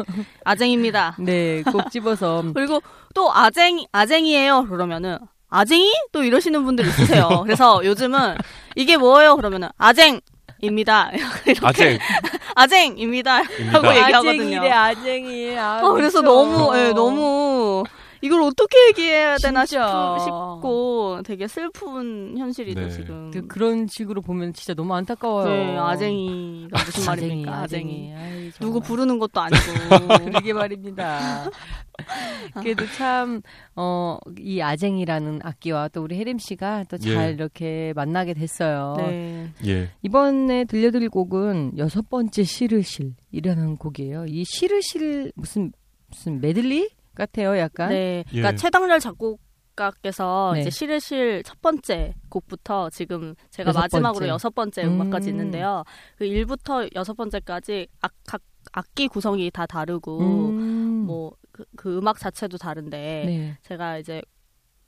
[0.44, 1.16] 아쟁입니다.
[1.18, 2.80] 네, 꼭 집어서 그리고
[3.14, 7.28] 또 아쟁 아쟁이에요 그러면은 아쟁이 또 이러시는 분들 있으세요.
[7.42, 8.36] 그래서 요즘은
[8.76, 10.20] 이게 뭐예요 그러면은 아쟁
[10.60, 11.10] 입니다.
[11.46, 11.98] 이렇게 아쟁.
[12.54, 13.40] 아쟁입니다.
[13.42, 13.72] 입니다.
[13.78, 14.60] 하고 얘기하거든요.
[14.60, 15.58] 아쟁이래 아쟁이.
[15.58, 16.32] 아, 아, 그래서 미쳐.
[16.32, 17.84] 너무 예, 너무
[18.22, 20.16] 이걸 어떻게 얘기해야 되나 진짜.
[20.20, 22.90] 싶고 되게 슬픈 현실이죠 네.
[22.90, 23.30] 지금.
[23.30, 25.48] 그- 그런 식으로 보면 진짜 너무 안타까워요.
[25.48, 27.52] 네, 아쟁이가 무슨 말입니까?
[27.60, 28.12] 아쟁이.
[28.14, 28.80] 아이, 누구.
[28.80, 29.58] 부르는 것도 아니고.
[30.26, 31.48] 그러게 말입니다.
[32.62, 33.42] 그래도 참,
[33.76, 37.32] 어, 이 아쟁이라는 악기와 또 우리 혜림 씨가 또잘 예.
[37.32, 38.94] 이렇게 만나게 됐어요.
[38.98, 39.52] 네.
[39.66, 39.90] 예.
[40.02, 44.26] 이번에 들려드릴 곡은 여섯 번째 시르실이라는 곡이에요.
[44.28, 45.72] 이 시르실 무슨,
[46.08, 47.88] 무슨 메들리 같아요, 약간.
[47.90, 48.24] 네.
[48.32, 48.40] 예.
[48.40, 50.60] 그러니까 최당렬 작곡가께서 네.
[50.62, 54.28] 이제 실으실 첫 번째 곡부터 지금 제가 여섯 마지막으로 번째.
[54.28, 54.94] 여섯 번째 음.
[54.94, 55.84] 음악까지 있는데요.
[56.16, 61.06] 그 1부터 여섯 번째까지 악, 각 악기 구성이 다 다르고 음.
[61.06, 63.58] 뭐그 그 음악 자체도 다른데 네.
[63.62, 64.20] 제가 이제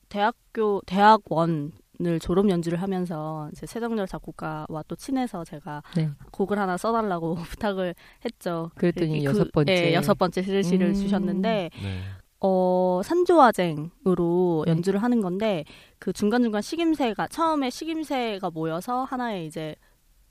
[0.09, 1.73] 대학교 대학원
[2.05, 6.09] 을 졸업 연주를 하면서 이제 최정렬 작곡가와 또 친해서 제가 네.
[6.33, 8.71] 곡을 하나 써달라고 부탁을 했죠.
[8.75, 9.73] 그랬더니 그- 여섯 번째.
[9.73, 10.95] 예, 여섯 번째 실시를 음.
[10.95, 12.01] 주셨는데 네.
[12.45, 14.73] 어 산조화쟁으로 네.
[14.73, 15.65] 연주를 하는 건데
[16.01, 19.77] 그 중간 중간 식임새가 처음에 식임새가 모여서 하나의 이제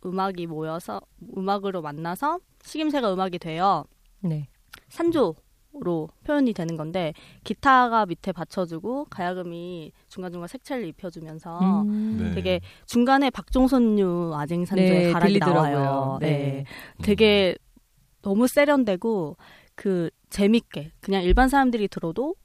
[0.06, 1.00] 음악이 모여서
[1.38, 3.86] 음악으로 만나서 식임새가 음악이 되어
[4.20, 4.50] 네.
[4.90, 7.14] 산조로 표현이 되는 건데
[7.46, 12.18] 기타가 밑에 받쳐주고 가야금이 중간중간 색채를 입혀주면서 음.
[12.20, 12.36] 네.
[12.36, 15.80] 되게 중간에 박종선류 아쟁 산조의 네, 가락이 들리더라고요.
[15.80, 16.18] 나와요.
[16.20, 16.28] 네.
[16.28, 16.66] 네.
[17.04, 17.56] 되게
[18.22, 19.38] 너무 세련되고
[19.76, 22.36] 그 재밌게 그냥 일반 사람들이 들어도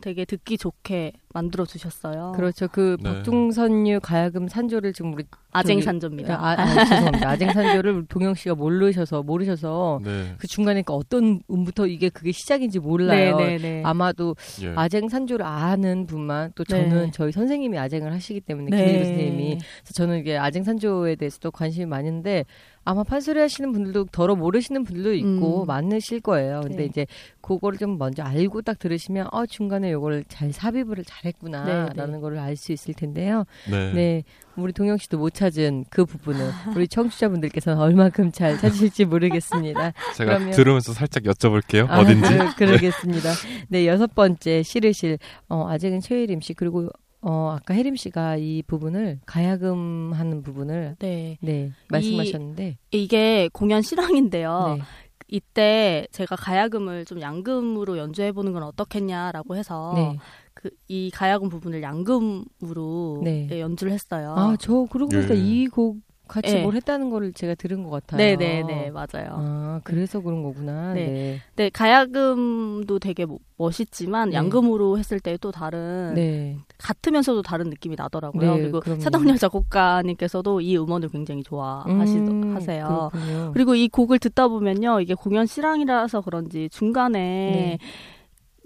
[0.00, 2.32] 되게 듣기 좋게 만들어 주셨어요.
[2.34, 2.66] 그렇죠.
[2.68, 3.12] 그 네.
[3.12, 6.34] 박중선류 가야금 산조를 지금 우리 아쟁산조입니다.
[6.34, 7.28] 아, 아, 죄송합니다.
[7.28, 10.34] 아쟁산조를 동영 씨가 모르셔서 모르셔서 네.
[10.38, 13.36] 그 중간에 그 어떤 음부터 이게 그게 시작인지 몰라요.
[13.36, 13.82] 네네네.
[13.84, 14.72] 아마도 예.
[14.74, 17.10] 아쟁산조를 아는 분만 또 저는 네.
[17.12, 18.84] 저희 선생님이 아쟁을 하시기 때문에 네.
[18.84, 22.44] 김일구 선생님이 그래서 저는 이게 아쟁산조에 대해서도 관심이 많은데
[22.90, 25.66] 아마 판소리 하시는 분들도 더러 모르시는 분들도 있고 음.
[25.66, 26.60] 많으실 거예요.
[26.62, 26.84] 근데 네.
[26.86, 27.06] 이제
[27.40, 32.20] 그거를 좀 먼저 알고 딱 들으시면 어 중간에 요걸 잘 삽입을 네, 잘했구나라는 네.
[32.20, 33.44] 거를 알 수 있을 텐데요.
[33.70, 33.92] 네.
[33.92, 34.24] 네.
[34.56, 36.40] 우리 동영 씨도 못 찾은 그 부분을
[36.76, 39.92] 우리 청취자분들께서는 얼마큼 잘 찾으실지 모르겠습니다.
[40.16, 41.88] 제가 그러면- 들으면서 살짝 여쭤볼게요.
[41.88, 42.28] 아, 어딘지.
[42.58, 43.30] 그러, 겠습니다
[43.68, 46.88] 네, 여섯 번째 시르실 어, 아직은 최혜림 씨 그리고
[47.22, 51.36] 어, 아까 혜림 씨가 이 부분을 가야금 하는 부분을 네.
[51.42, 54.76] 네, 말씀하셨는데 이 게 공연 실황인데요.
[54.78, 54.82] 네.
[55.28, 60.18] 이때 제가 가야금을 좀 양금으로 연주해 보는 건 어떻겠냐라고 해서 네.
[60.54, 63.48] 그이 가야금 부분을 양금으로 네.
[63.50, 64.34] 예, 연주를 했어요.
[64.36, 65.38] 아, 저 그러고 보니까 예.
[65.38, 65.98] 이 곡
[66.30, 66.62] 같이 네.
[66.62, 68.18] 뭘 했다는 거를 제가 들은 것 같아요.
[68.18, 69.30] 네네네 맞아요.
[69.32, 70.94] 아, 그래서 그런 거구나.
[70.94, 71.06] 네.
[71.06, 71.38] 네.
[71.56, 74.36] 네 가야금도 되게 mo- 멋있지만 네.
[74.36, 76.58] 양금으로 했을 때 또 다른 네.
[76.78, 78.54] 같으면서도 다른 느낌이 나더라고요.
[78.56, 78.98] 네, 그리고.
[78.98, 83.10] 차동열 작곡가님께서도 이 음원을 굉장히 좋아하세요.
[83.14, 83.50] 음.
[83.52, 87.78] 그리고 이 곡을 듣다 보면요, 이게 공연 실황이라서 그런지 중간에 네.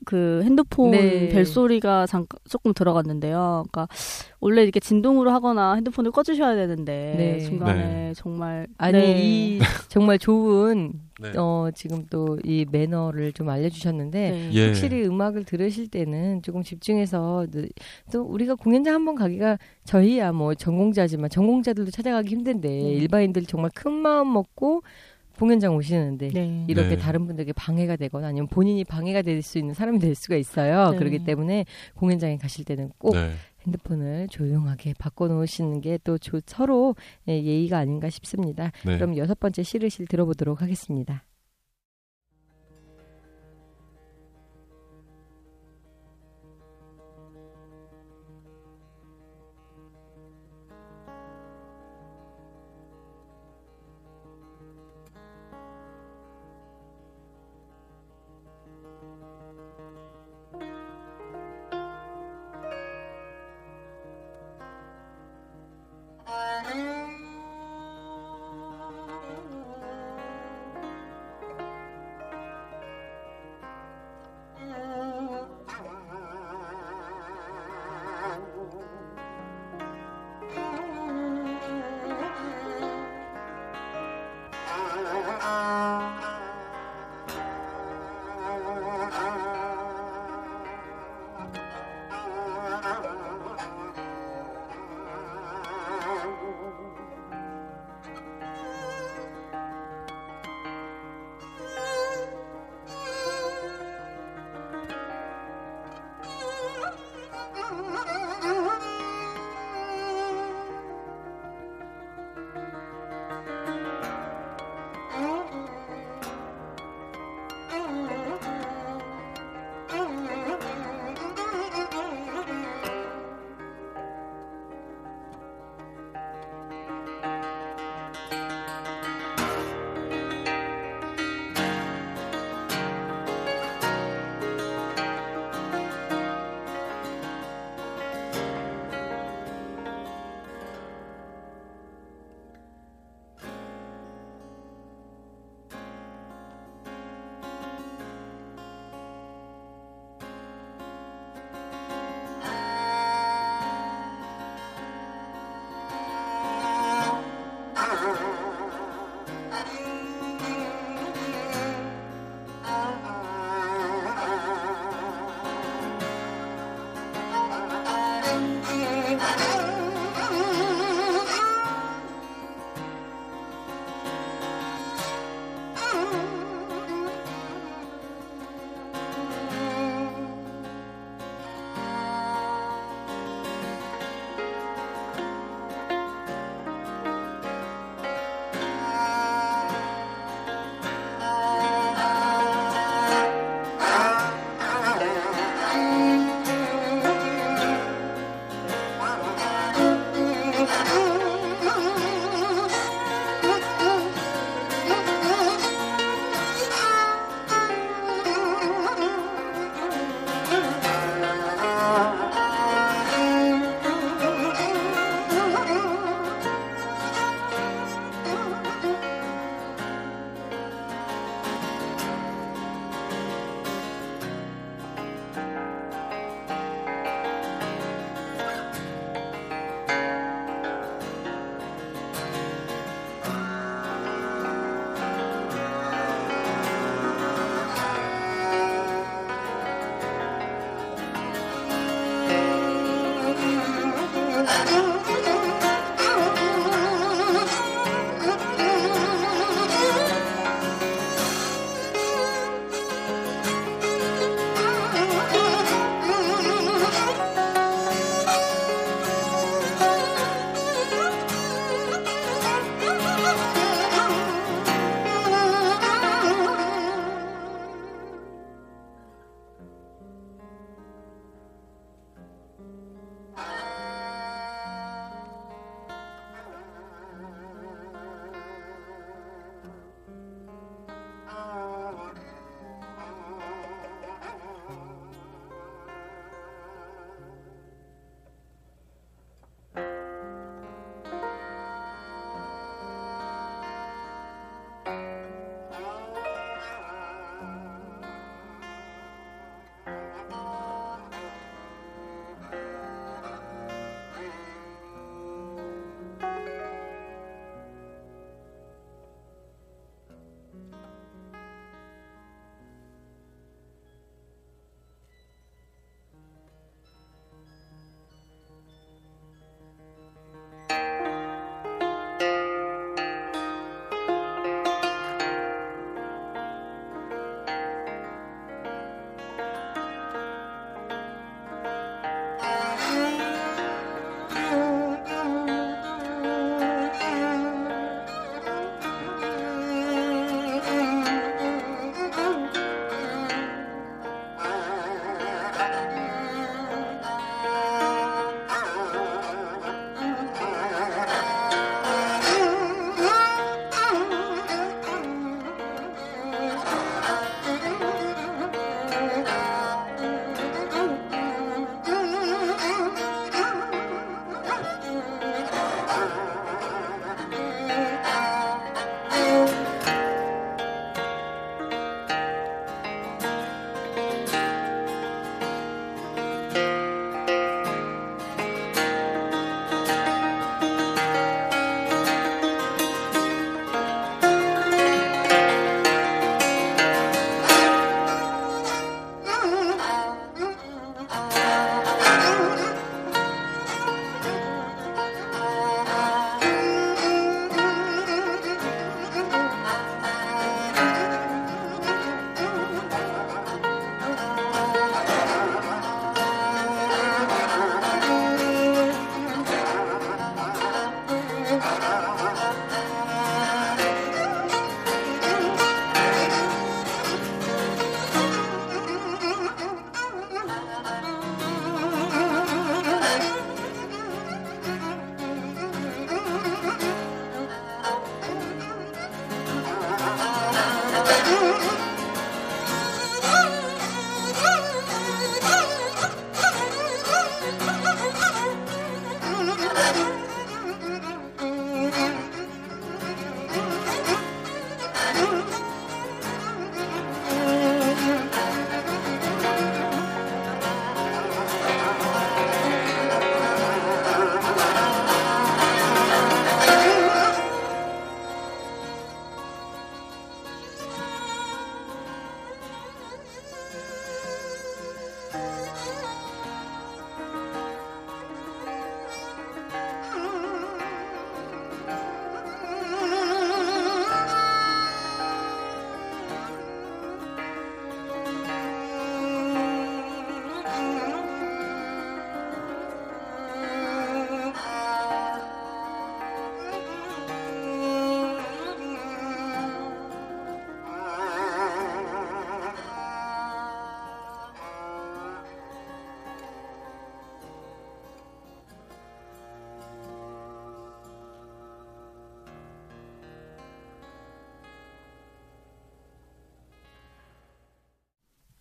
[0.05, 1.29] 그 핸드폰 네.
[1.29, 3.64] 벨소리가 잠깐 조금 들어갔는데요.
[3.71, 3.88] 그러니까
[4.40, 7.40] 원래 이렇게 진동으로 하거나 핸드폰을 꺼주셔야 되는데 네.
[7.40, 8.12] 중간에 네.
[8.14, 9.23] 정말 아니 네.
[9.23, 11.33] 이 정말 좋은 네.
[11.38, 14.51] 어 지금 또 이 매너를 좀 알려주셨는데 네.
[14.53, 14.67] 예.
[14.67, 17.62] 확실히 음악을 들으실 때는 조금 집중해서 또-
[18.12, 22.81] 또 우리가 공연장 한번 가기가 저희야 뭐 전공자지만 전공자들도 찾아가기 힘든데 네.
[22.95, 24.83] 일반인들 정말 큰 마음 먹고
[25.38, 26.64] 공연장 오시는데 네.
[26.68, 26.97] 이렇게 네.
[26.97, 30.90] 다른 분들에게 방해가 되거나 아니면 본인이 방해가 될 수 있는 사람이 될 수가 있어요.
[30.92, 30.97] 네.
[30.99, 31.66] 그렇기 때문에
[31.97, 33.33] 공연장에 가실 때는 꼭 네.
[33.66, 36.94] 핸드폰을 조용하게 바꿔놓으시는 게 또 서로
[37.29, 38.70] 예, 예의가 아닌가 싶습니다.
[38.85, 38.97] 네.
[38.97, 41.25] 그럼 여섯 번째 시르실 들어보도록 하겠습니다.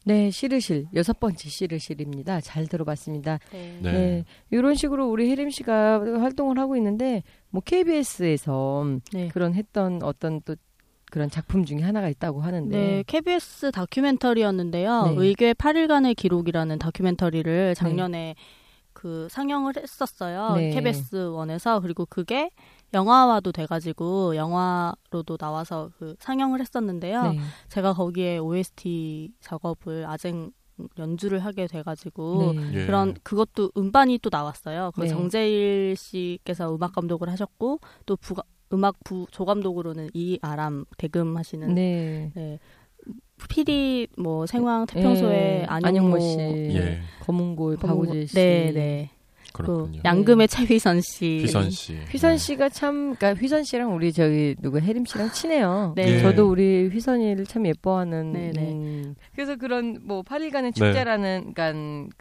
[0.05, 2.41] 네, 시르실 여섯 번째 시르실입니다.
[2.41, 3.39] 잘 들어봤습니다.
[3.51, 3.79] 네.
[3.81, 3.91] 네.
[3.91, 4.25] 네.
[4.51, 9.29] 이런 식으로 우리 혜림 씨가 활동을 하고 있는데 뭐 KBS에서 네.
[9.29, 10.55] 그런 했던 어떤 또
[11.09, 15.05] 그런 작품 중에 하나가 있다고 하는데 네, KBS 다큐멘터리였는데요.
[15.05, 15.15] 네.
[15.17, 18.35] 의궤 8일간의 기록이라는 다큐멘터리를 작년에
[18.93, 20.55] 그 상영을 했었어요.
[20.55, 20.71] 네.
[20.71, 22.49] KBS 원에서 그리고 그게
[22.93, 27.31] 영화화도 돼가지고 영화로도 나와서 그 상영을 했었는데요.
[27.33, 27.39] 네.
[27.69, 30.51] 제가 거기에 OST 작업을 아쟁
[30.97, 32.81] 연주를 하게 돼가지고 네.
[32.81, 32.85] 예.
[32.85, 34.91] 그런 그것도 음반이 또 나왔어요.
[34.95, 35.07] 그 네.
[35.07, 38.35] 정재일 씨께서 음악 감독을 하셨고 또 부,
[38.71, 42.31] 음악 부 조감독으로는 이아람 대금하시는 네.
[42.35, 42.59] 네.
[43.49, 47.01] PD 뭐 생황 태평소에 예, 안영모 안영모 씨, 예.
[47.21, 49.09] 검은골 박우재 씨, 네, 네.
[49.53, 50.01] 그 그렇군요.
[50.03, 51.39] 양금의 최휘선 씨.
[51.41, 51.95] 휘선 씨.
[52.09, 55.93] 휘선 씨가 참, 그러니까 휘선 씨랑 우리 저기 누구 혜림 씨랑 친해요.
[55.95, 56.15] 네.
[56.15, 56.21] 예.
[56.21, 58.33] 저도 우리 휘선이를 참 예뻐하는.
[58.33, 58.73] 네, 네.
[58.73, 59.15] 음.
[59.35, 61.71] 그래서 그런 뭐 8일간의 축제라는, 그러니까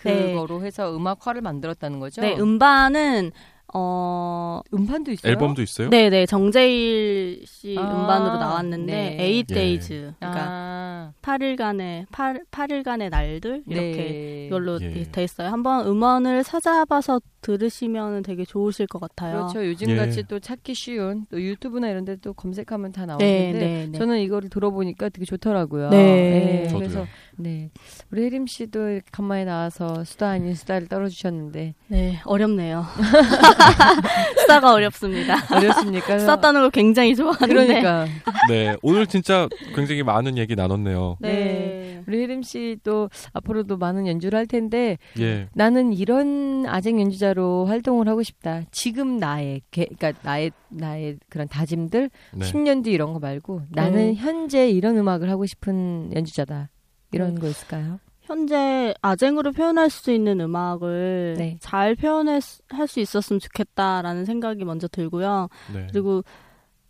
[0.05, 0.33] 네.
[0.33, 2.21] 그거로 해서 음악화를 만들었다는 거죠.
[2.21, 3.33] 네, 음반은
[3.75, 5.33] 어 음반도 있어요.
[5.33, 5.89] 앨범도 있어요?
[5.89, 6.27] 네, 네.
[6.27, 9.17] 정재일 씨 아, 음반으로 나왔는데 네.
[9.19, 9.55] 에잇 예.
[9.55, 10.15] Days.
[10.19, 14.47] 그러니까 아, 8일간의 8, 8일간의 날들 이렇게 네.
[14.47, 15.05] 이걸로 예.
[15.11, 15.49] 돼 있어요.
[15.49, 19.49] 한번 음원을 찾아봐서 들으시면 되게 좋으실 것 같아요.
[19.49, 19.67] 그렇죠.
[19.67, 19.97] 요즘 예.
[19.97, 23.99] 같이 또 찾기 쉬운 또 유튜브나 이런 데 또 검색하면 다 네, 나오는데 네, 네.
[23.99, 25.91] 저는 이거를 들어보니까 되게 좋더라고요.
[25.91, 26.69] 네.
[26.69, 26.79] 저도요.
[26.79, 27.71] 그래서 네.
[28.13, 32.85] 우리 혜림 씨도 간만에 나와서 수다 아닌 수다를 떨어주셨는데 네, 어렵네요.
[34.41, 35.37] 수다가 어렵습니다.
[35.55, 36.19] 어렵습니까?
[36.19, 37.55] 수다 떠는 걸 굉장히 좋아하는데.
[37.55, 38.07] 그러니까
[38.49, 38.77] 네.
[38.83, 41.17] 오늘 진짜 굉장히 많은 얘기 나눴네요.
[41.21, 41.92] 네.
[42.07, 45.49] 우리 혜림 씨도 앞으로도 많은 연주를 할 텐데 예.
[45.55, 48.63] 나는 이런 아쟁 연주자로 활동을 하고 싶다.
[48.71, 52.47] 지금 나의 개, 그러니까 나의 나의 그런 다짐들 네.
[52.47, 56.71] 10년 뒤 이런 거 말고 나는 현재 이런 음악을 하고 싶은 연주자다.
[57.13, 58.01] 이런 거 있을까요?
[58.23, 61.57] 현재 아쟁으로 표현할 수 있는 음악을 네.
[61.61, 65.49] 잘 표현할 수 있었으면 좋겠다라는 생각이 먼저 들고요.
[65.75, 65.87] 네.
[65.91, 66.23] 그리고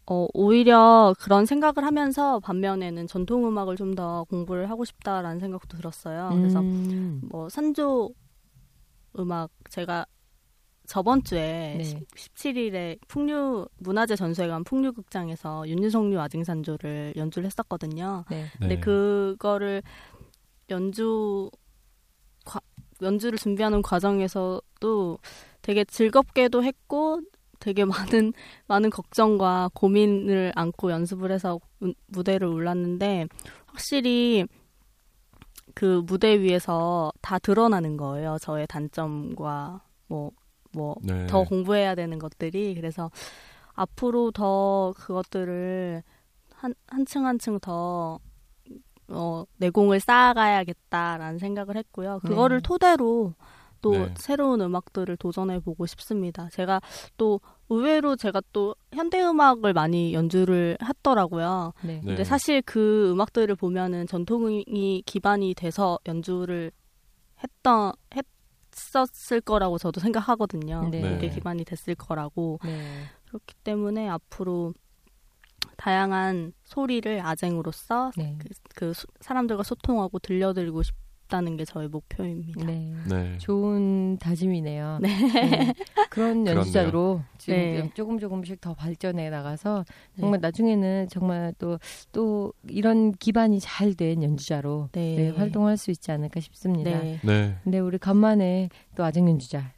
[0.07, 6.30] 어, 오히려 그런 생각을 하면서 반면에는 전통 음악을 좀 더 공부를 하고 싶다라는 생각도 들었어요.
[6.34, 7.20] 그래서 음.
[7.30, 8.11] 뭐 산조
[9.18, 10.07] 음악 제가
[10.86, 12.00] 저번 주에 네.
[12.16, 18.24] 17일에 풍류 문화재 전수회관 풍류극장에서 윤유성류 아징산조를 연주를 했었거든요.
[18.30, 18.46] 네.
[18.59, 18.80] 근데 네.
[18.80, 19.82] 그거를
[20.70, 21.50] 연주
[22.44, 22.61] 과-
[23.03, 25.18] 연주를 준비하는 과정에서도
[25.61, 27.20] 되게 즐겁게도 했고
[27.62, 28.32] 되게 많은
[28.66, 33.28] 많은 걱정과 고민을 안고 연습을 해서 우- 무대를 올랐는데
[33.66, 34.46] 확실히
[35.74, 38.36] 그 무대 위에서 다 드러나는 거예요.
[38.40, 41.26] 저의 단점과 뭐뭐 네.
[41.28, 43.10] 더 공부해야 되는 것들이 그래서
[43.74, 46.02] 앞으로 더 그것들을
[46.54, 48.18] 한 한층 한층 더
[49.08, 52.20] 어, 내공을 쌓아가야겠다라는 생각을 했고요.
[52.24, 52.62] 그거를 네.
[52.62, 53.34] 토대로
[53.82, 54.14] 또 네.
[54.16, 56.48] 새로운 음악들을 도전해 보고 싶습니다.
[56.50, 56.80] 제가
[57.18, 61.74] 또 의외로 제가 또 현대 음악을 많이 연주를 했더라고요.
[61.82, 61.96] 네.
[61.96, 62.00] 네.
[62.06, 66.70] 근데 사실 그 음악들을 보면은 전통이 기반이 돼서 연주를
[67.42, 70.88] 했던 했었을 거라고 저도 생각하거든요.
[70.90, 71.02] 네.
[71.02, 72.82] 그게 기반이 됐을 거라고 네.
[73.26, 74.74] 그렇기 때문에 앞으로
[75.76, 78.36] 다양한 소리를 아쟁으로서 네.
[78.38, 80.94] 그, 그 소- 사람들과 소통하고 들려드리고 싶
[81.32, 82.66] 다는 게 저의 목표입니다.
[82.66, 82.92] 네.
[83.08, 83.38] 네.
[83.38, 84.98] 좋은 다짐이네요.
[85.00, 85.08] 네.
[85.08, 85.74] 네.
[86.10, 86.56] 그런 그렇네요.
[86.58, 87.90] 연주자로 지금 네.
[87.94, 89.84] 조금 조금씩 더 발전해 나가서
[90.20, 91.78] 정말 나중에는 정말 또
[92.12, 95.16] 또 이런 기반이 잘 된 연주자로 네.
[95.16, 96.90] 네, 활동할 수 있지 않을까 싶습니다.
[96.90, 97.18] 네.
[97.22, 97.56] 네.
[97.62, 99.72] 근데 우리 간만에 또 아쟁 연주자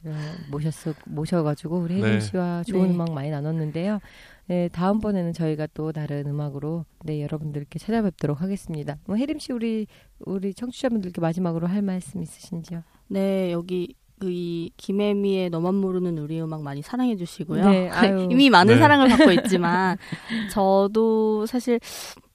[0.51, 2.19] 모셨어 모셔가지고 우리 혜림 네.
[2.21, 2.93] 씨와 좋은 네.
[2.93, 3.99] 음악 많이 나눴는데요.
[4.47, 8.97] 네, 다음번에는 저희가 또 다른 음악으로 네 여러분들께 찾아뵙도록 하겠습니다.
[9.05, 9.87] 뭐 혜림 씨 우리
[10.19, 12.83] 우리 청취자분들께 마지막으로 할 말씀 있으신지요?
[13.07, 17.69] 네, 여기 그이 김혜미의 너만 모르는 우리 음악 많이 사랑해 주시고요.
[17.69, 17.89] 네.
[18.31, 18.79] 이미 많은 네.
[18.79, 19.97] 사랑을 받고 있지만
[20.51, 21.79] 저도 사실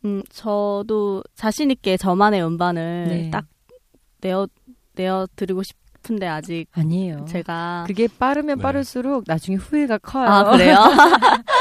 [0.04, 3.30] 음 저도 자신 있게 저만의 음반을 네.
[3.30, 3.46] 딱
[4.20, 4.46] 내어
[4.94, 7.24] 내어 드리고 싶은데 아직 아니에요.
[7.26, 8.62] 제가 그게 빠르면 네.
[8.62, 10.28] 빠를수록 나중에 후회가 커요.
[10.28, 10.76] 아 그래요?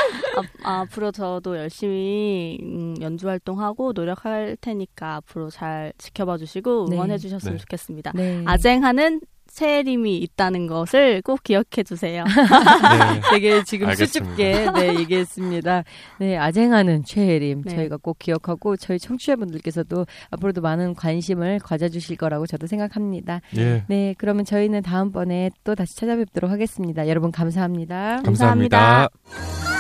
[0.64, 6.96] 아, 앞으로 저도 열심히 음, 연주 활동하고 노력할 테니까 앞으로 잘 지켜봐 주시고 네.
[6.96, 7.62] 응원해 주셨으면 네.
[7.62, 8.12] 좋겠습니다.
[8.16, 8.44] 네.
[8.46, 9.22] 아쟁하는
[9.52, 12.24] 최혜림이 있다는 것을 꼭 기억해 주세요.
[12.30, 13.22] 네.
[13.32, 14.30] 되게 지금 알겠습니다.
[14.30, 15.84] 수줍게 네 얘기했습니다.
[16.20, 17.76] 네 아쟁하는 최혜림 네.
[17.76, 23.42] 저희가 꼭 기억하고 저희 청취자분들께서도 앞으로도 많은 관심을 가져 주실 거라고 저도 생각합니다.
[23.58, 23.84] 예.
[23.88, 27.08] 네 그러면 저희는 다음번에 또 다시 찾아뵙도록 하겠습니다.
[27.08, 28.22] 여러분 감사합니다.
[28.24, 29.10] 감사합니다.
[29.10, 29.79] 감사합니다.